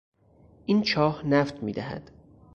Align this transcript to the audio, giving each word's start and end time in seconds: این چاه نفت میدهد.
این 0.65 0.81
چاه 0.81 1.25
نفت 1.27 1.63
میدهد. 1.63 2.11